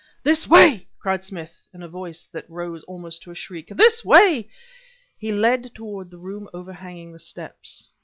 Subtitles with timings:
[0.23, 4.35] "This way!" cried Smith, in a voice that rose almost to a shriek "this way!"
[4.35, 4.45] and
[5.15, 7.91] he led toward the room overhanging the steps.